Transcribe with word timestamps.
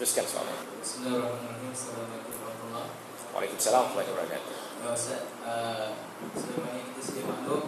Teruskan 0.00 0.24
soalan. 0.24 0.64
Bismillahirrahmanirrahim. 0.80 1.76
Assalamualaikum 1.76 2.32
warahmatullahi 2.40 2.88
Waalaikumsalam 3.36 3.84
warahmatullahi 3.92 4.32
wabarakatuh. 4.32 4.54
wabarakatuh. 4.80 4.96
Ustaz, 4.96 5.22
uh, 5.44 5.88
sebagaimana 6.32 6.80
kita 6.88 7.00
sedia 7.04 7.24
maklum, 7.28 7.64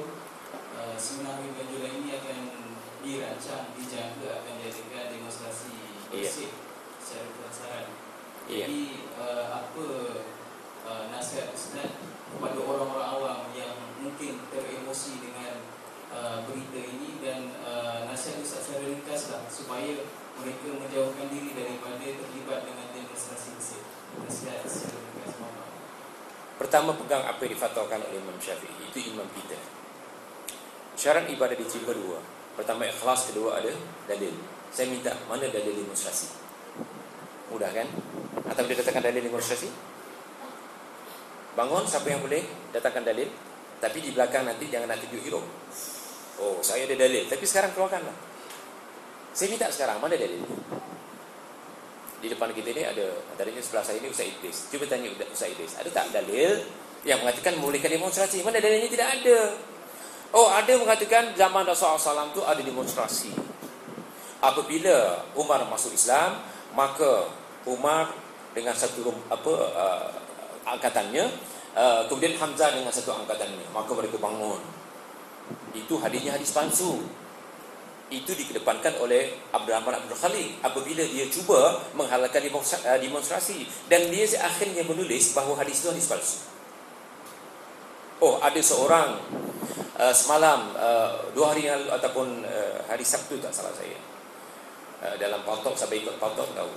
uh, 0.73 0.97
seminar 0.97 1.45
Hibah 1.45 1.67
Julai 1.69 1.93
ini 1.93 2.17
akan 2.17 2.39
dirancang, 3.05 3.77
dijangka 3.77 4.29
akan 4.33 4.53
diadakan 4.65 5.05
demonstrasi 5.13 5.77
bersih 6.09 6.57
secara 7.05 7.29
penasaran. 7.37 7.87
Iya. 8.49 8.65
Jadi, 8.65 8.83
uh, 9.21 9.47
apa 9.53 9.87
uh, 10.89 11.05
nasihat 11.13 11.53
Ustaz 11.53 12.01
kepada 12.33 12.59
orang-orang 12.65 13.09
awam 13.13 13.41
yang 13.53 13.77
mungkin 14.01 14.41
teremosi 14.49 15.21
dengan 15.21 15.69
uh, 16.09 16.49
berita 16.49 16.81
ini 16.81 17.21
dan 17.21 17.53
uh, 17.61 18.09
nasihat 18.09 18.41
Ustaz 18.41 18.73
secara 18.73 18.89
ringkaslah 18.89 19.45
supaya 19.53 20.01
mereka 20.41 20.69
menjauhkan 20.73 21.27
diri 21.29 21.51
daripada 21.53 22.07
terlibat 22.07 22.61
dengan 22.65 22.87
demonstrasi 22.95 23.49
bersih. 23.59 23.83
Nasihat. 24.23 24.65
Pertama 26.63 26.95
pegang 26.95 27.27
apa 27.27 27.43
yang 27.43 27.59
difatwakan 27.59 28.07
oleh 28.07 28.23
Imam 28.23 28.39
Syafi'i 28.39 28.87
Itu 28.87 28.99
imam 29.11 29.27
kita 29.35 29.59
Syarat 30.95 31.27
ibadah 31.27 31.59
diterima 31.59 31.91
dua 31.91 32.23
Pertama 32.55 32.87
ikhlas, 32.87 33.35
kedua 33.35 33.59
ada 33.59 33.75
dalil 34.07 34.31
Saya 34.71 34.87
minta 34.87 35.11
mana 35.27 35.51
dalil 35.51 35.75
demonstrasi 35.75 36.31
Mudah 37.51 37.67
kan? 37.75 37.91
Atau 38.47 38.63
boleh 38.63 38.79
datangkan 38.79 39.11
dalil 39.11 39.27
demonstrasi? 39.27 39.69
Bangun 41.59 41.83
siapa 41.83 42.07
yang 42.07 42.23
boleh 42.23 42.47
datangkan 42.71 43.11
dalil 43.11 43.27
Tapi 43.83 43.99
di 43.99 44.15
belakang 44.15 44.47
nanti 44.47 44.71
jangan 44.71 44.87
nak 44.87 45.03
tunjuk 45.03 45.19
hero 45.19 45.43
Oh 46.39 46.63
saya 46.63 46.87
ada 46.87 46.95
dalil 46.95 47.27
Tapi 47.27 47.43
sekarang 47.43 47.75
keluarkanlah 47.75 48.32
Saya 49.33 49.49
minta 49.49 49.73
sekarang 49.73 49.97
mana 49.97 50.13
dalil 50.17 50.45
di 52.23 52.31
depan 52.31 52.55
kita 52.55 52.71
ni 52.71 52.87
ada 52.87 53.03
antaranya 53.35 53.59
sebelah 53.59 53.83
saya 53.83 53.99
ni 53.99 54.07
Ustaz 54.07 54.31
Idris. 54.31 54.71
Cuba 54.71 54.87
tanya 54.87 55.11
Ustaz 55.11 55.51
Idris, 55.51 55.75
ada 55.75 55.91
tak 55.91 56.15
dalil 56.15 56.63
yang 57.03 57.19
mengatakan 57.19 57.59
membolehkan 57.59 57.91
demonstrasi? 57.91 58.47
Mana 58.47 58.63
dalilnya 58.63 58.87
tidak 58.87 59.09
ada. 59.19 59.39
Oh, 60.31 60.47
ada 60.49 60.73
mengatakan 60.79 61.35
zaman 61.35 61.67
Rasulullah 61.67 61.99
SAW 61.99 62.31
tu 62.31 62.41
ada 62.47 62.63
demonstrasi. 62.63 63.35
Apabila 64.39 65.27
Umar 65.35 65.67
masuk 65.67 65.93
Islam, 65.93 66.39
maka 66.79 67.27
Umar 67.67 68.15
dengan 68.55 68.73
satu 68.79 69.11
apa 69.27 69.55
uh, 69.75 70.09
angkatannya, 70.63 71.27
uh, 71.75 72.07
kemudian 72.07 72.39
Hamzah 72.39 72.71
dengan 72.71 72.95
satu 72.95 73.13
angkatannya, 73.13 73.67
maka 73.75 73.91
mereka 73.99 74.17
bangun. 74.23 74.63
Itu 75.75 75.99
hadisnya 75.99 76.39
hadis 76.39 76.55
palsu 76.55 77.03
itu 78.13 78.37
dikedepankan 78.37 79.01
oleh 79.01 79.33
Abdurrahman 79.57 79.97
Abdul 79.97 80.21
Khalid 80.21 80.61
apabila 80.61 81.01
dia 81.09 81.25
cuba 81.33 81.81
menghalalkan 81.97 82.45
uh, 82.45 82.99
demonstrasi 83.01 83.65
dan 83.89 84.13
dia 84.13 84.29
akhirnya 84.45 84.85
menulis 84.85 85.33
bahawa 85.33 85.65
hadis 85.65 85.81
itu 85.81 85.89
hadis 85.89 86.07
palsu. 86.07 86.39
Oh, 88.23 88.39
ada 88.39 88.61
seorang 88.61 89.19
uh, 89.97 90.15
semalam 90.15 90.77
uh, 90.77 91.33
dua 91.33 91.57
hari 91.57 91.67
lalu 91.67 91.89
ataupun 91.91 92.45
uh, 92.45 92.77
hari 92.87 93.03
Sabtu 93.03 93.41
tak 93.41 93.51
salah 93.51 93.73
saya. 93.73 93.99
Uh, 95.03 95.17
dalam 95.19 95.43
paltok 95.43 95.75
sampai 95.75 96.05
ikut 96.05 96.21
paltok 96.21 96.53
tahu. 96.55 96.71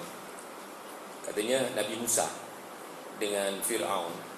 Katanya 1.28 1.62
Nabi 1.78 2.00
Musa 2.00 2.26
dengan 3.20 3.60
Firaun 3.62 4.35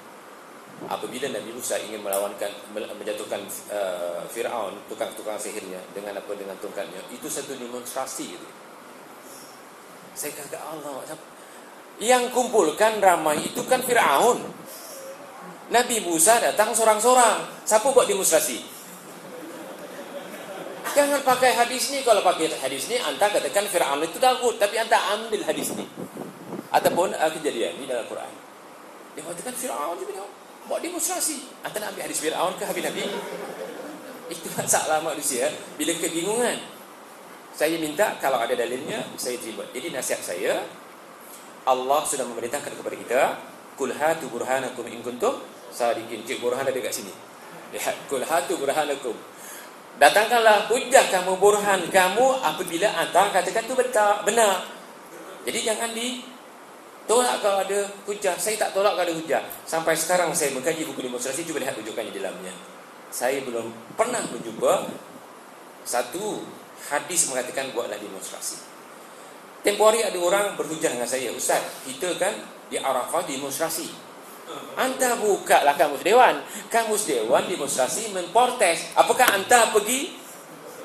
apabila 0.86 1.26
Nabi 1.34 1.50
Musa 1.58 1.82
ingin 1.82 2.06
melawankan 2.06 2.54
menjatuhkan 2.74 3.42
uh, 3.74 4.22
Firaun 4.30 4.78
tukang-tukang 4.86 5.42
sihirnya 5.42 5.82
dengan 5.98 6.22
apa 6.22 6.32
dengan 6.38 6.54
tongkatnya 6.62 7.02
itu 7.10 7.26
satu 7.26 7.58
demonstrasi 7.58 8.38
itu 8.38 8.48
saya 10.14 10.38
kata 10.38 10.58
Allah 10.62 11.02
yang 11.98 12.30
kumpulkan 12.30 13.02
ramai 13.02 13.42
itu 13.42 13.66
kan 13.66 13.82
Firaun. 13.82 14.42
Nabi 15.68 15.98
Musa 16.06 16.40
datang 16.40 16.72
sorang-sorang. 16.72 17.66
Siapa 17.66 17.90
buat 17.92 18.06
demonstrasi? 18.06 18.62
Jangan 20.94 21.22
pakai 21.22 21.54
hadis 21.58 21.94
ni. 21.94 22.02
Kalau 22.06 22.22
pakai 22.22 22.54
hadis 22.58 22.90
ni 22.90 22.98
anda 23.02 23.30
katakan 23.30 23.66
Firaun 23.70 24.02
itu 24.06 24.18
takut. 24.22 24.56
Tapi 24.58 24.78
anda 24.78 24.98
ambil 25.18 25.42
hadis 25.46 25.74
ni. 25.74 25.86
Ataupun 26.70 27.18
uh, 27.18 27.32
kejadian 27.38 27.82
ni 27.82 27.86
dalam 27.90 28.06
Quran. 28.06 28.32
Dia 29.18 29.22
mengatakan 29.26 29.54
Firaun 29.58 29.98
juga 29.98 30.26
buat 30.68 30.84
demonstrasi. 30.84 31.64
Anda 31.64 31.88
nak 31.88 31.88
ambil 31.96 32.04
hadis 32.06 32.20
Fir'aun 32.20 32.54
ke 32.60 32.64
habis 32.68 32.84
Nabi? 32.84 33.04
Itu 34.28 34.48
masalah 34.60 35.00
manusia 35.00 35.48
bila 35.80 35.96
kebingungan. 35.96 36.60
Saya 37.58 37.80
minta 37.82 38.20
kalau 38.22 38.38
ada 38.38 38.54
dalilnya 38.54 39.02
saya 39.18 39.40
terima. 39.42 39.66
Jadi 39.74 39.90
nasihat 39.90 40.22
saya 40.22 40.62
Allah 41.66 42.02
sudah 42.06 42.28
memerintahkan 42.28 42.76
kepada 42.76 42.96
kita 42.96 43.22
kul 43.80 43.90
hatu 43.96 44.30
burhanakum 44.30 44.86
in 44.92 45.02
kuntum 45.02 45.42
sadiqin. 45.74 46.22
Cik 46.28 46.44
burhan 46.44 46.62
ada 46.62 46.76
dekat 46.76 46.94
sini. 46.94 47.12
Lihat 47.74 48.12
kul 48.12 48.22
hatu 48.22 48.60
burhanakum. 48.60 49.16
Datangkanlah 49.98 50.70
hujah 50.70 51.10
kamu 51.10 51.42
burhan 51.42 51.82
kamu 51.90 52.28
apabila 52.46 52.88
anda 52.94 53.34
katakan 53.34 53.66
itu 53.66 53.74
benar. 54.28 54.70
Jadi 55.48 55.60
jangan 55.66 55.90
di 55.96 56.22
Tolak 57.08 57.40
kalau 57.40 57.64
ada 57.64 57.80
hujah. 58.04 58.36
Saya 58.36 58.60
tak 58.60 58.76
tolak 58.76 59.00
kalau 59.00 59.08
ada 59.08 59.16
hujah. 59.16 59.42
Sampai 59.64 59.96
sekarang 59.96 60.36
saya 60.36 60.52
mengkaji 60.52 60.84
buku 60.84 61.08
demonstrasi. 61.08 61.48
Cuba 61.48 61.64
lihat 61.64 61.80
rujukannya 61.80 62.12
di 62.12 62.20
dalamnya. 62.20 62.52
Saya 63.08 63.40
belum 63.48 63.96
pernah 63.96 64.20
menjumpa 64.28 64.92
satu 65.88 66.44
hadis 66.92 67.32
mengatakan 67.32 67.72
buatlah 67.72 67.96
demonstrasi. 67.96 68.60
Tempoh 69.64 69.88
hari 69.88 70.04
ada 70.04 70.20
orang 70.20 70.60
berhujah 70.60 70.92
dengan 70.92 71.08
saya. 71.08 71.32
Ustaz, 71.32 71.64
kita 71.88 72.12
kan 72.20 72.36
di 72.68 72.76
Arafah 72.76 73.24
demonstrasi. 73.24 73.88
Anda 74.80 75.20
buka 75.20 75.64
lah 75.64 75.76
kamus 75.76 76.04
dewan. 76.04 76.44
Kamus 76.72 77.08
dewan 77.08 77.48
demonstrasi 77.48 78.12
memprotes. 78.16 78.96
Apakah 78.96 79.32
anda 79.36 79.72
pergi 79.72 80.16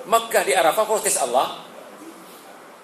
Makkah 0.02 0.42
di 0.42 0.54
Arafah 0.54 0.82
protes 0.82 1.14
Allah? 1.18 1.62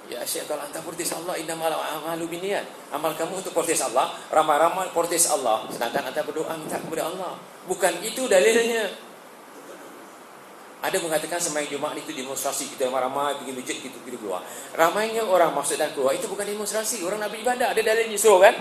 Ya 0.08 0.24
Syekh 0.24 0.48
kalau 0.48 0.64
anda 0.64 0.80
protes 0.80 1.12
Allah 1.12 1.36
innamal 1.36 1.68
a'malu 1.68 2.32
binniyat. 2.32 2.64
Amal 2.88 3.12
kamu 3.12 3.44
untuk 3.44 3.52
protes 3.52 3.84
Allah, 3.84 4.16
ramai-ramai 4.32 4.88
protes 4.96 5.28
Allah. 5.28 5.68
Sedangkan 5.68 6.08
anda 6.08 6.24
berdoa 6.24 6.56
minta 6.56 6.80
kepada 6.80 7.12
Allah. 7.12 7.36
Bukan 7.68 8.00
itu 8.00 8.24
dalilnya. 8.24 8.88
Ada 10.78 10.96
mengatakan 11.02 11.42
sembahyang 11.42 11.74
Jumaat 11.74 11.98
itu 12.00 12.14
demonstrasi 12.14 12.72
kita 12.72 12.88
ramai-ramai 12.88 13.36
pergi 13.42 13.52
masjid 13.52 13.76
kita 13.82 13.98
pergi 14.00 14.16
keluar. 14.16 14.40
Ramainya 14.72 15.26
orang 15.28 15.52
masuk 15.52 15.76
dan 15.76 15.92
keluar 15.92 16.16
itu 16.16 16.24
bukan 16.30 16.46
demonstrasi, 16.46 17.04
orang 17.04 17.20
nak 17.20 17.34
beribadah. 17.34 17.76
Ada 17.76 17.82
dalilnya 17.84 18.16
suruh 18.16 18.40
kan? 18.40 18.54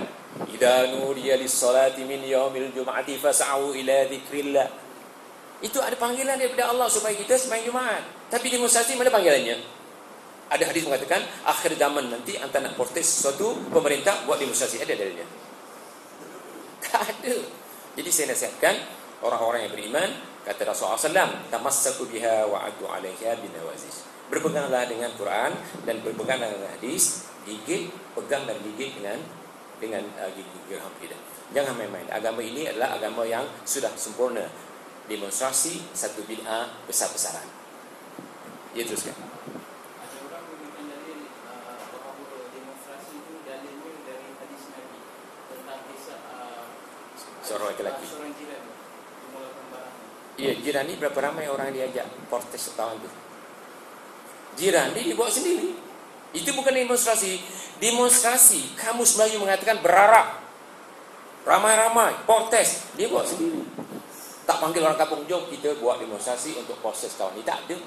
Idza 0.52 0.92
nudiya 0.98 1.40
lis-salati 1.40 2.04
min 2.04 2.28
yaumil 2.28 2.76
jum'ati 2.76 3.22
fas'au 3.22 3.72
ila 3.72 3.96
dzikrillah. 4.10 4.68
Itu 5.64 5.80
ada 5.80 5.96
panggilan 5.96 6.36
daripada 6.42 6.74
Allah 6.74 6.90
supaya 6.90 7.16
kita 7.16 7.40
sembahyang 7.40 7.70
Jumaat. 7.70 8.04
Tapi 8.34 8.46
demonstrasi 8.50 9.00
mana 9.00 9.14
panggilannya? 9.14 9.77
Ada 10.48 10.64
hadis 10.72 10.88
mengatakan 10.88 11.24
akhir 11.44 11.76
zaman 11.76 12.08
nanti 12.08 12.40
anda 12.40 12.64
nak 12.64 12.80
protes 12.80 13.20
sesuatu 13.20 13.60
pemerintah 13.68 14.24
buat 14.24 14.40
demonstrasi 14.40 14.84
ada 14.84 14.94
dalilnya. 14.96 15.28
Tak 16.88 17.04
ada. 17.04 17.36
Jadi 17.98 18.10
saya 18.14 18.32
nasihatkan 18.32 18.76
orang-orang 19.26 19.68
yang 19.68 19.74
beriman 19.74 20.10
kata 20.48 20.64
Rasulullah 20.64 20.96
SAW 20.96 21.52
tamassaku 21.52 22.08
biha 22.08 22.48
wa 22.48 22.64
adu 22.64 22.88
alaiha 22.88 23.36
binawaziz. 23.44 24.08
Berpeganglah 24.32 24.88
dengan 24.88 25.12
Quran 25.20 25.52
dan 25.84 26.00
berpeganglah 26.00 26.48
dengan 26.48 26.72
hadis, 26.80 27.28
gigit, 27.44 27.92
pegang 28.16 28.48
dan 28.48 28.56
gigit 28.64 28.96
dengan 28.96 29.20
dengan 29.78 30.04
uh, 30.18 30.30
gigi 30.34 30.58
kita. 30.68 31.18
Jangan 31.54 31.74
main-main. 31.78 32.08
Agama 32.12 32.42
ini 32.44 32.68
adalah 32.68 32.98
agama 32.98 33.24
yang 33.24 33.46
sudah 33.64 33.94
sempurna. 33.96 34.44
Demonstrasi 35.08 35.96
satu 35.96 36.28
bid'ah 36.28 36.68
besar-besaran. 36.84 37.48
Dia 38.76 38.84
teruskan. 38.84 39.16
Ada 39.16 40.18
orang 40.28 40.44
memberikan 40.52 40.84
dalil 40.92 41.32
uh, 41.48 41.80
bahawa 41.96 42.52
demonstrasi 42.52 43.14
itu 43.16 43.34
dalilnya 43.48 43.94
dari 44.04 44.30
hadis 44.36 44.64
Nabi 44.76 45.00
tentang 45.48 45.80
kisah 45.88 46.20
uh, 46.28 46.64
Seorang 47.48 47.72
lelaki. 47.80 48.04
seorang 48.04 48.32
jiran. 48.36 48.62
Ya, 50.38 50.52
jiran 50.60 50.84
ni 50.86 51.00
berapa 51.00 51.16
ramai 51.16 51.48
orang 51.48 51.72
diajak 51.72 52.04
protes 52.28 52.70
setahun 52.70 53.00
tu? 53.00 53.10
Jiran 54.60 54.92
ni 54.92 55.16
dibuat 55.16 55.32
sendiri. 55.32 55.72
Itu 56.36 56.52
bukan 56.52 56.76
demonstrasi. 56.76 57.40
Demonstrasi, 57.80 58.76
kamus 58.76 59.16
Melayu 59.16 59.40
mengatakan 59.40 59.80
berarak. 59.80 60.44
Ramai-ramai, 61.48 62.28
protes. 62.28 62.84
Dia 63.00 63.08
buat 63.08 63.24
sendiri. 63.24 63.64
Tak 64.44 64.60
panggil 64.60 64.84
orang 64.84 65.00
kampung, 65.00 65.24
jom 65.24 65.48
kita 65.48 65.80
buat 65.80 66.04
demonstrasi 66.04 66.60
untuk 66.60 66.76
proses 66.84 67.16
tahun 67.16 67.40
ni. 67.40 67.48
Tak 67.48 67.64
ada. 67.64 67.80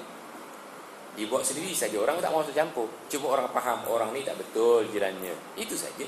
Dibuat 1.13 1.45
sendiri 1.45 1.69
saja. 1.75 2.01
Orang 2.01 2.17
tak 2.17 2.33
mahu 2.33 2.49
campur. 2.49 2.89
Cuma 3.11 3.37
orang 3.37 3.47
faham, 3.53 3.85
orang 3.85 4.09
ni 4.09 4.25
tak 4.25 4.41
betul 4.41 4.89
jirannya. 4.89 5.37
Itu 5.53 5.77
saja. 5.77 6.07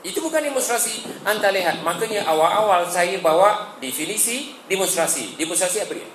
Itu 0.00 0.24
bukan 0.24 0.40
demonstrasi. 0.40 1.04
Anda 1.28 1.52
lihat, 1.52 1.84
makanya 1.84 2.24
awal-awal 2.24 2.88
saya 2.88 3.20
bawa 3.20 3.76
definisi 3.84 4.56
demonstrasi. 4.64 5.36
Demonstrasi 5.36 5.84
apa 5.84 5.92
dia? 5.92 6.08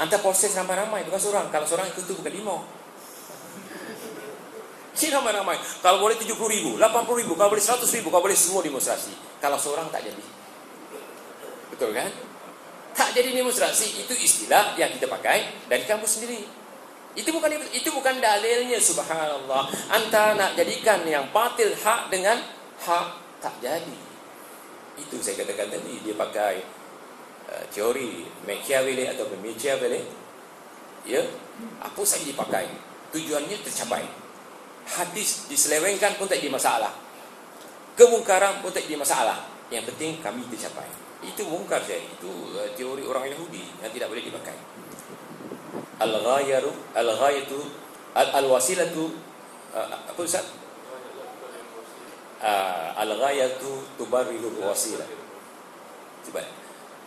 Anda 0.00 0.16
proses 0.18 0.56
ramai-ramai, 0.56 1.04
bukan 1.04 1.20
seorang. 1.20 1.46
Kalau 1.52 1.68
seorang 1.68 1.92
itu, 1.92 2.00
itu 2.00 2.16
bukan 2.16 2.32
lima. 2.32 2.56
Si 4.94 5.10
ramai-ramai. 5.10 5.58
Kalau 5.82 6.00
boleh 6.00 6.16
70 6.16 6.38
ribu, 6.48 6.70
80 6.80 7.20
ribu, 7.20 7.32
kalau 7.36 7.50
boleh 7.52 7.62
100 7.62 7.82
ribu, 7.98 8.08
kalau 8.08 8.24
boleh 8.24 8.38
semua 8.38 8.62
demonstrasi. 8.64 9.12
Kalau 9.42 9.58
seorang 9.60 9.92
tak 9.92 10.06
jadi. 10.06 10.24
Betul 11.74 11.92
kan? 11.92 12.08
Tak 12.94 13.10
jadi 13.10 13.34
demonstrasi 13.34 14.06
itu 14.06 14.14
istilah 14.14 14.78
yang 14.78 14.94
kita 14.94 15.10
pakai 15.10 15.66
dari 15.66 15.82
kampus 15.82 16.22
sendiri. 16.22 16.46
Itu 17.18 17.34
bukan 17.34 17.58
itu 17.74 17.90
bukan 17.90 18.22
dalilnya 18.22 18.78
subhanallah. 18.78 19.66
Anta 19.90 20.38
nak 20.38 20.54
jadikan 20.54 21.02
yang 21.02 21.30
batil 21.34 21.74
hak 21.74 22.10
dengan 22.10 22.38
hak 22.84 23.06
tak 23.40 23.54
jadi. 23.64 23.98
Itu 25.00 25.18
saya 25.18 25.42
katakan 25.42 25.72
tadi 25.72 26.04
dia 26.04 26.14
pakai 26.14 26.62
uh, 27.50 27.64
teori 27.72 28.28
Machiavelli 28.44 29.04
atau 29.08 29.26
Machiavelli. 29.40 30.02
Ya, 31.04 31.20
apa 31.84 32.00
saja 32.04 32.24
dipakai 32.24 32.64
tujuannya 33.12 33.60
tercapai. 33.60 34.04
Hadis 34.84 35.48
diselewengkan 35.48 36.16
pun 36.16 36.28
tak 36.28 36.40
jadi 36.40 36.52
masalah. 36.52 36.92
Kemungkaran 37.96 38.60
pun 38.64 38.72
tak 38.72 38.84
jadi 38.88 39.00
masalah. 39.00 39.48
Yang 39.72 39.92
penting 39.92 40.20
kami 40.20 40.44
tercapai. 40.48 40.88
Itu 41.24 41.48
mungkar 41.48 41.80
saya. 41.84 42.00
Itu 42.04 42.28
uh, 42.56 42.68
teori 42.76 43.04
orang 43.04 43.28
Yahudi 43.32 43.64
yang 43.80 43.92
tidak 43.92 44.12
boleh 44.12 44.24
dipakai. 44.24 44.56
Al-ghayaru 45.94 46.70
al-ghayatu 46.94 47.58
al-wasilatu 48.14 49.04
uh, 49.74 49.86
apa 50.10 50.20
Ustaz? 50.22 50.63
Uh, 52.44 52.92
al-ghayatu 53.00 53.96
tubarriru 53.96 54.52
wasilah. 54.60 55.08
Cuba. 56.20 56.44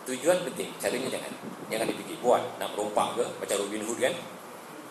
Tujuan 0.02 0.42
penting, 0.42 0.74
caranya 0.82 1.14
jangan 1.14 1.32
jangan 1.70 1.86
dipikir 1.86 2.18
buat 2.18 2.42
nak 2.58 2.74
merompak 2.74 3.14
ke 3.14 3.24
macam 3.38 3.56
Robin 3.62 3.82
Hood 3.86 3.98
kan. 4.02 4.14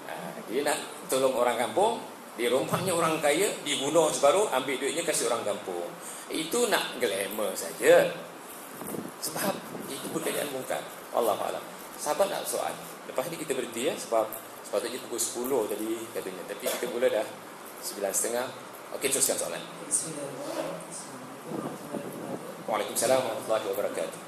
Uh, 0.07 0.31
dia 0.47 0.63
nak 0.63 0.79
tolong 1.11 1.35
orang 1.35 1.59
kampung, 1.59 1.99
dia 2.37 2.53
rompaknya 2.53 2.93
orang 2.93 3.17
kaya, 3.17 3.49
dibunuh 3.65 4.13
separuh, 4.13 4.47
ambil 4.53 4.77
duitnya 4.77 5.01
kasih 5.01 5.27
orang 5.27 5.41
kampung. 5.41 5.89
Itu 6.29 6.69
nak 6.69 6.95
glamour 7.01 7.51
saja. 7.57 8.13
Sebab 9.17 9.57
itu 9.89 10.07
perkayaan 10.13 10.53
mungkar. 10.53 10.79
Allah 11.17 11.33
alam. 11.33 11.63
Sahabat 11.97 12.29
nak 12.29 12.45
soal. 12.45 12.71
Lepas 13.09 13.25
ni 13.33 13.41
kita 13.41 13.57
berhenti 13.57 13.89
ya 13.89 13.93
sebab 13.97 14.29
sepatutnya 14.61 15.01
pukul 15.09 15.17
10 15.17 15.73
tadi 15.73 15.91
katanya. 16.13 16.43
Tapi 16.45 16.63
kita 16.69 16.85
mula 16.93 17.07
dah 17.09 17.27
9.30. 17.81 18.76
Okey 18.97 19.13
teruskan 19.13 19.37
soalan. 19.37 19.61
Waalaikumsalam 22.65 23.21
warahmatullahi 23.21 23.65
wabarakatuh. 23.69 24.21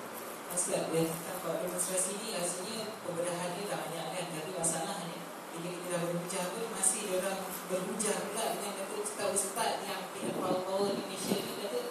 Masalah 0.54 0.94
dia 0.94 1.10
apa 1.10 1.50
demonstrasi 1.66 2.22
ni 2.22 2.38
rasanya 2.38 2.94
pembedahan 3.02 3.58
dia 3.58 3.66
tak 3.66 3.90
banyak 3.90 4.06
kan 4.14 4.26
tapi 4.30 4.52
masalahnya 4.54 5.26
bila 5.58 5.68
kita 5.74 5.88
dah 5.90 6.00
berhujah 6.06 6.46
pun 6.54 6.66
masih 6.70 7.02
dia 7.02 7.18
orang 7.18 7.40
berhujah 7.66 8.18
pula 8.30 8.46
dengan 8.54 8.74
kata 8.78 8.94
ustaz-ustaz 9.02 9.74
yang 9.90 10.06
tidak 10.14 10.38
power-power 10.38 10.94
di 10.94 11.02
Malaysia 11.02 11.38
ni 11.42 11.54
kata 11.66 11.82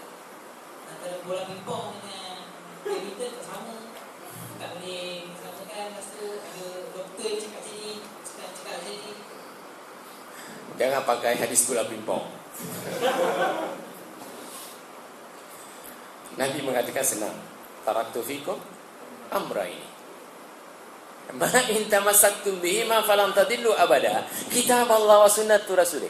antara 0.87 1.17
bola 1.27 1.43
pingpong 1.51 1.99
dengan 1.99 2.47
badminton 2.87 3.31
tak 3.43 3.43
sama 3.43 3.77
tak 4.55 4.69
boleh 4.79 5.27
samakan 5.35 5.83
lepas 5.91 6.07
tu 6.15 6.27
ada 6.47 6.67
doktor 6.95 7.27
yang 7.27 7.43
cakap 7.43 7.59
macam 7.59 7.75
ni 7.75 7.95
ustaz 8.23 8.49
cakap 8.55 8.75
macam 8.79 8.95
ni 9.03 9.13
Jangan 10.79 11.03
pakai 11.03 11.35
hadis 11.35 11.67
bola 11.67 11.83
pingpong. 11.91 12.38
Nabi 16.39 16.59
mengatakan 16.63 17.05
senang. 17.05 17.35
Taraktu 17.83 18.23
fikum 18.23 18.59
amraini. 19.35 19.87
Ma 21.37 21.45
in 21.69 21.85
tamassaktum 21.93 22.57
bihi 22.63 22.89
ma 22.89 23.05
falam 23.05 23.35
tadillu 23.37 23.75
abada. 23.77 24.25
Kitab 24.49 24.89
Allah 24.89 25.27
wa 25.27 25.29
sunnatu 25.29 25.77
rasulih. 25.77 26.09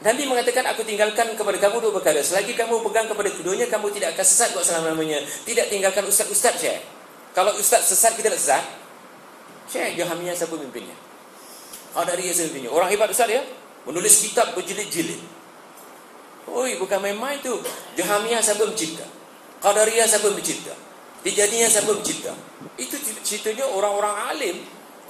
Nabi 0.00 0.24
mengatakan 0.24 0.64
aku 0.72 0.80
tinggalkan 0.82 1.36
kepada 1.36 1.60
kamu 1.60 1.76
dua 1.84 1.92
perkara. 2.00 2.24
Selagi 2.24 2.56
kamu 2.56 2.80
pegang 2.88 3.06
kepada 3.06 3.28
keduanya 3.30 3.68
kamu 3.68 3.92
tidak 3.92 4.16
akan 4.16 4.26
sesat 4.26 4.56
buat 4.56 4.64
selama-lamanya. 4.64 5.20
Tidak 5.44 5.68
tinggalkan 5.68 6.08
ustaz-ustaz 6.08 6.56
saya. 6.56 6.80
Kalau 7.36 7.52
ustaz 7.60 7.84
sesat 7.84 8.16
kita 8.16 8.32
tak 8.32 8.40
sesat. 8.40 8.64
Syekh 9.70 10.02
Jahamiyah 10.02 10.34
siapa 10.34 10.56
pimpinnya? 10.56 10.96
Qadariyah 11.94 12.32
siapa 12.32 12.48
pimpinnya? 12.48 12.70
Orang 12.72 12.88
hebat 12.88 13.12
ustaz 13.12 13.28
ya? 13.28 13.44
Menulis 13.88 14.24
kitab 14.24 14.52
berjilid-jilid. 14.52 15.20
Oi, 16.50 16.76
bukan 16.76 16.98
main-main 16.98 17.38
tu. 17.40 17.54
Jahamiyah 17.96 18.42
siapa 18.42 18.66
mencipta? 18.66 19.06
Qadariyah 19.62 20.08
siapa 20.08 20.28
mencipta? 20.32 20.74
Tijaniyah 21.20 21.70
siapa 21.70 21.92
mencipta? 21.92 22.32
Itu 22.80 22.96
ceritanya 23.22 23.68
orang-orang 23.70 24.14
alim 24.34 24.56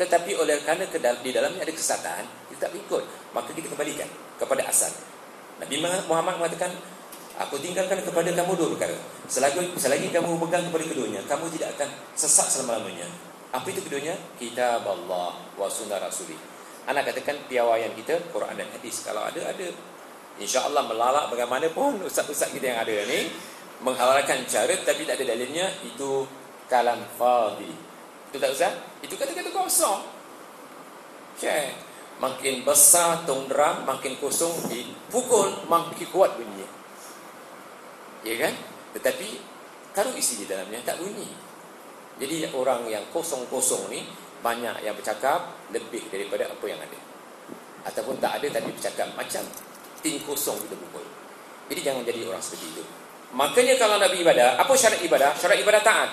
tetapi 0.01 0.33
oleh 0.33 0.65
kerana 0.65 0.89
di 1.21 1.29
dalamnya 1.29 1.61
ada 1.61 1.73
kesesatan, 1.77 2.25
kita 2.49 2.73
tak 2.73 2.73
ikut. 2.73 3.05
Maka 3.37 3.53
kita 3.53 3.69
kembalikan 3.69 4.09
kepada 4.41 4.65
asal. 4.65 4.89
Nabi 5.61 5.77
Muhammad 6.09 6.41
mengatakan, 6.41 6.73
aku 7.37 7.61
tinggalkan 7.61 8.01
kepada 8.01 8.33
kamu 8.33 8.57
dua 8.57 8.69
perkara. 8.73 8.97
Selagi, 9.29 9.77
selagi 9.77 10.09
kamu 10.09 10.41
pegang 10.49 10.65
kepada 10.73 10.85
keduanya, 10.89 11.21
kamu 11.29 11.53
tidak 11.53 11.77
akan 11.77 11.93
sesat 12.17 12.49
selama-lamanya. 12.49 13.05
Apa 13.53 13.69
itu 13.69 13.85
keduanya? 13.85 14.17
Kitab 14.41 14.89
Allah 14.89 15.37
wa 15.37 15.69
sunnah 15.69 16.01
Rasulih. 16.01 16.50
Anak 16.89 17.13
katakan 17.13 17.37
piawaian 17.51 17.93
kita 17.93 18.17
Quran 18.33 18.57
dan 18.57 18.69
hadis. 18.73 19.05
Kalau 19.05 19.27
ada 19.27 19.41
ada 19.51 19.69
insya-Allah 20.41 20.87
melalak 20.89 21.29
bagaimanapun 21.29 22.01
ustaz-ustaz 22.07 22.55
kita 22.55 22.73
yang 22.73 22.81
ada 22.81 22.95
ni 23.05 23.29
menghalalkan 23.85 24.45
cara 24.49 24.73
tapi 24.85 25.05
tak 25.09 25.21
ada 25.21 25.25
dalilnya 25.37 25.69
itu 25.85 26.25
kalam 26.69 27.01
fadhi 27.17 27.91
itu 28.31 28.39
tak 28.39 28.55
usah. 28.55 28.73
Itu 29.03 29.19
kata-kata 29.19 29.51
kosong. 29.51 30.07
Okay. 31.35 31.75
Makin 32.23 32.63
besar 32.63 33.27
tong 33.27 33.51
drum, 33.51 33.83
makin 33.89 34.15
kosong 34.23 34.71
dipukul, 34.71 35.67
makin 35.67 36.07
kuat 36.15 36.39
bunyi. 36.39 36.69
Ya 38.23 38.39
kan? 38.39 38.55
Tetapi 38.95 39.29
kalau 39.91 40.15
isi 40.15 40.39
di 40.39 40.47
dalamnya 40.47 40.79
tak 40.87 41.03
bunyi. 41.03 41.27
Jadi 42.23 42.53
orang 42.55 42.87
yang 42.87 43.03
kosong-kosong 43.11 43.91
ni 43.91 44.05
banyak 44.41 44.85
yang 44.85 44.97
bercakap 44.97 45.69
lebih 45.73 46.09
daripada 46.09 46.49
apa 46.49 46.65
yang 46.69 46.81
ada. 46.81 46.99
Ataupun 47.89 48.21
tak 48.21 48.41
ada 48.41 48.61
tapi 48.61 48.73
bercakap 48.73 49.09
macam 49.17 49.45
ting 50.01 50.21
kosong 50.25 50.57
kita 50.65 50.77
pukul. 50.77 51.05
Jadi 51.71 51.81
jangan 51.81 52.03
jadi 52.03 52.27
orang 52.27 52.43
seperti 52.43 52.67
itu. 52.77 52.83
Makanya 53.31 53.79
kalau 53.79 53.97
Nabi 54.01 54.27
ibadah, 54.27 54.59
apa 54.59 54.73
syarat 54.75 55.01
ibadah? 55.07 55.31
Syarat 55.39 55.59
ibadah 55.63 55.83
taat 55.87 56.11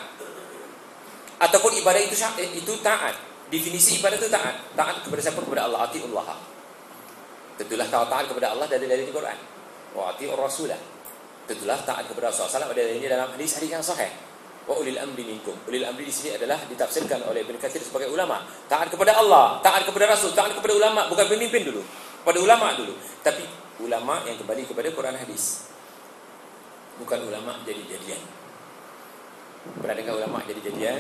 ataupun 1.38 1.71
ibadah 1.81 2.01
itu 2.01 2.18
itu 2.57 2.74
taat. 2.81 3.13
Definisi 3.47 4.01
ibadah 4.01 4.18
itu 4.18 4.27
taat. 4.27 4.56
Taat 4.75 5.06
kepada 5.06 5.21
siapa? 5.23 5.39
Kepada 5.39 5.69
Allah. 5.69 5.88
Atiullah. 5.88 6.35
Tentulah 7.57 7.88
kalau 7.89 8.06
taat 8.12 8.25
kepada 8.30 8.53
Allah 8.53 8.68
dari 8.69 8.85
dari 8.85 9.07
Al-Quran. 9.07 9.38
Wa 9.97 10.13
atiur 10.13 10.38
rasulah. 10.38 10.77
Tentulah 11.47 11.80
taat 11.88 12.06
kepada 12.11 12.28
Rasulullah 12.30 12.69
ada 12.69 12.83
ini 12.83 13.07
dalam 13.07 13.31
hadis-hadis 13.33 13.71
yang 13.71 13.81
sahih. 13.85 14.11
Wa 14.68 14.76
ulil 14.76 15.00
amri 15.00 15.24
minkum. 15.24 15.56
Ulil 15.64 15.88
amri 15.88 16.04
di 16.04 16.12
sini 16.12 16.36
adalah 16.36 16.59
ditafsirkan 16.68 17.24
oleh 17.31 17.47
Ibn 17.47 17.56
Kathir 17.56 17.80
sebagai 17.80 18.12
ulama. 18.12 18.44
Taat 18.68 18.92
kepada 18.92 19.16
Allah, 19.16 19.64
taat 19.64 19.88
kepada 19.88 20.12
Rasul, 20.12 20.36
taat 20.36 20.52
kepada 20.52 20.76
ulama, 20.76 21.07
bukan 21.07 21.24
pemimpin 21.31 21.64
dulu. 21.71 21.80
Pada 22.28 22.44
ulama 22.44 22.76
dulu. 22.76 22.92
Tapi 23.24 23.47
ulama 23.80 24.28
yang 24.28 24.36
kembali 24.36 24.68
kepada 24.68 24.92
Quran 24.92 25.16
hadis. 25.16 25.71
Bukan 27.00 27.31
ulama 27.31 27.64
jadi-jadian. 27.64 28.19
Pernah 29.80 29.95
dengar 29.95 30.19
ulama 30.19 30.44
jadi-jadian? 30.44 31.00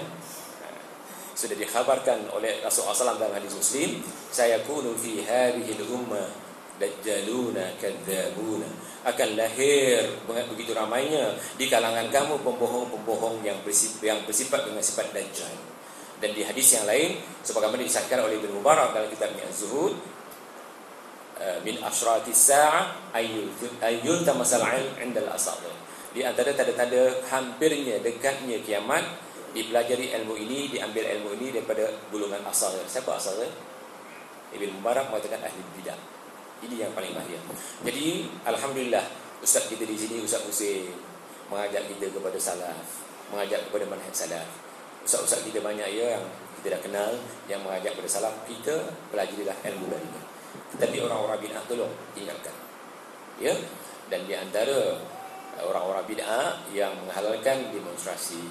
Sudah 1.35 1.59
dikhabarkan 1.59 2.31
oleh 2.33 2.63
Rasulullah 2.63 2.97
SAW 2.97 3.19
dalam 3.19 3.35
hadis 3.35 3.53
Muslim, 3.53 4.01
saya 4.31 4.63
kunu 4.65 4.95
fi 4.97 5.21
hadhihi 5.21 5.75
al-ummah 5.83 6.46
dajjaluna 6.77 7.77
kadzabuna. 7.81 8.69
Akan 9.07 9.37
lahir 9.39 10.03
begitu 10.25 10.75
ramainya 10.75 11.35
di 11.55 11.71
kalangan 11.71 12.09
kamu 12.11 12.43
pembohong-pembohong 12.43 13.45
yang 13.45 13.57
bersifat, 13.63 14.03
yang 14.03 14.19
bersifat 14.25 14.67
dengan 14.67 14.83
sifat 14.83 15.13
dajjal. 15.13 15.53
Dan 16.17 16.33
di 16.33 16.41
hadis 16.41 16.73
yang 16.73 16.89
lain 16.89 17.21
sebagaimana 17.45 17.85
disahkan 17.85 18.25
oleh 18.25 18.41
Ibnu 18.41 18.57
Mubarak 18.57 18.91
dalam 18.97 19.05
kitabnya 19.05 19.45
Az-Zuhud 19.45 19.93
eh, 21.37 21.61
min 21.61 21.77
asratis 21.85 22.49
sa'ah 22.49 23.13
ayyul 23.13 24.25
tamasal 24.25 24.65
'inda 24.97 25.21
al-asadir 25.29 25.77
di 26.17 26.25
antara 26.25 26.49
tanda-tanda 26.57 27.21
hampirnya 27.29 28.01
dekatnya 28.01 28.57
kiamat 28.65 29.05
dipelajari 29.53 30.17
ilmu 30.17 30.33
ini 30.33 30.73
diambil 30.73 31.05
ilmu 31.05 31.37
ini 31.37 31.53
daripada 31.53 31.93
gulungan 32.09 32.41
asal 32.49 32.73
siapa 32.89 33.21
asalnya 33.21 33.53
Ibn 34.57 34.81
Mubarak 34.81 35.13
mengatakan 35.13 35.45
ahli 35.45 35.61
bidah 35.77 36.16
ini 36.65 36.75
yang 36.81 36.91
paling 36.93 37.13
mahir 37.13 37.41
jadi 37.85 38.29
Alhamdulillah 38.47 39.05
Ustaz 39.43 39.69
kita 39.69 39.85
di 39.85 39.93
sini 39.93 40.25
Ustaz 40.25 40.41
Hussein 40.47 40.89
mengajak 41.47 41.85
kita 41.91 42.09
kepada 42.09 42.37
salaf 42.41 43.07
mengajak 43.31 43.67
kepada 43.67 43.85
manhaj 43.91 44.13
salaf. 44.15 44.47
Ustaz-Ustaz 45.03 45.43
kita 45.43 45.63
banyak 45.63 45.87
ya 45.87 46.19
yang 46.19 46.25
kita 46.59 46.75
dah 46.75 46.81
kenal 46.83 47.11
yang 47.47 47.63
mengajak 47.63 47.95
kepada 47.95 48.09
salaf 48.11 48.35
kita 48.47 48.91
pelajarilah 49.11 49.55
ilmu 49.63 49.87
darinya 49.87 50.21
tetapi 50.75 50.99
orang-orang 50.99 51.37
bid'ah 51.39 51.63
tolong 51.69 51.93
tinggalkan. 52.11 52.55
Ya? 53.39 53.53
Dan 54.11 54.25
di 54.27 54.33
antara 54.35 54.99
orang-orang 55.63 56.03
bid'ah 56.09 56.59
yang 56.75 56.91
menghalalkan 57.07 57.71
demonstrasi 57.71 58.41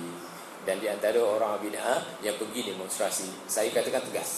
dan 0.64 0.80
di 0.80 0.88
antara 0.88 1.20
orang 1.20 1.60
bid'ah 1.60 2.00
yang 2.24 2.40
pergi 2.40 2.72
demonstrasi 2.72 3.28
saya 3.50 3.68
katakan 3.74 4.00
tegas. 4.08 4.30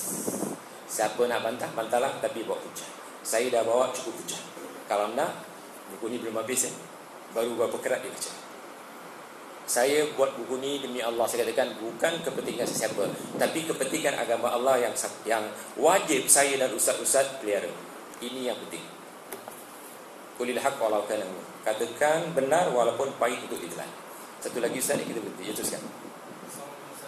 Siapa 0.88 1.20
nak 1.28 1.44
bantah 1.44 1.70
bantahlah 1.76 2.16
tapi 2.18 2.42
bawa 2.42 2.58
hujah 2.64 3.07
Saya 3.28 3.52
dah 3.52 3.60
bawa 3.60 3.92
cukup 3.92 4.16
pecah. 4.24 4.40
Kalau 4.88 5.12
nak, 5.12 5.44
buku 5.92 6.08
ni 6.08 6.16
belum 6.16 6.40
habis 6.40 6.72
eh. 6.72 6.74
Baru 7.36 7.60
berapa 7.60 7.76
kerat 7.76 8.00
dia 8.00 8.08
baca. 8.08 8.32
Saya 9.68 10.08
buat 10.16 10.32
buku 10.32 10.56
ni 10.64 10.80
demi 10.80 11.04
Allah 11.04 11.28
saya 11.28 11.44
katakan 11.44 11.76
bukan 11.76 12.24
kepentingan 12.24 12.64
sesiapa 12.64 13.04
tapi 13.36 13.68
kepentingan 13.68 14.16
agama 14.16 14.48
Allah 14.48 14.80
yang 14.80 14.96
yang 15.28 15.44
wajib 15.76 16.24
saya 16.24 16.56
dan 16.56 16.72
ustaz-ustaz 16.72 17.36
pelihara. 17.44 17.68
Ini 18.24 18.48
yang 18.48 18.56
penting. 18.64 18.80
Kulil 20.40 20.56
haq 20.56 20.80
walau 20.80 21.04
kana 21.04 21.28
Katakan 21.68 22.32
benar 22.32 22.72
walaupun 22.72 23.12
pahit 23.20 23.44
untuk 23.44 23.60
ditelan. 23.60 23.92
Satu 24.40 24.64
lagi 24.64 24.80
ustaz 24.80 24.96
ni 24.96 25.04
kita 25.04 25.20
berhenti. 25.20 25.44
Ya 25.44 25.52
teruskan. 25.52 25.84